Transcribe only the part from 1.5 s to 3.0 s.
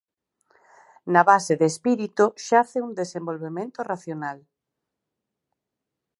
de espírito xace un